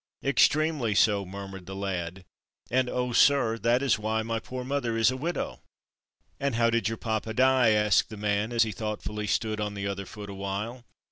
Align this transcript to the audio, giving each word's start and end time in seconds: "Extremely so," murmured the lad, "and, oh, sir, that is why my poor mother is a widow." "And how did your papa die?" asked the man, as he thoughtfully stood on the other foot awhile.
"Extremely 0.23 0.95
so," 0.95 1.27
murmured 1.27 1.67
the 1.67 1.75
lad, 1.75 2.25
"and, 2.71 2.89
oh, 2.89 3.13
sir, 3.13 3.59
that 3.59 3.83
is 3.83 3.99
why 3.99 4.23
my 4.23 4.39
poor 4.39 4.63
mother 4.63 4.97
is 4.97 5.11
a 5.11 5.15
widow." 5.15 5.61
"And 6.39 6.55
how 6.55 6.71
did 6.71 6.87
your 6.87 6.97
papa 6.97 7.35
die?" 7.35 7.69
asked 7.73 8.09
the 8.09 8.17
man, 8.17 8.51
as 8.51 8.63
he 8.63 8.71
thoughtfully 8.71 9.27
stood 9.27 9.61
on 9.61 9.75
the 9.75 9.85
other 9.85 10.07
foot 10.07 10.31
awhile. 10.31 10.85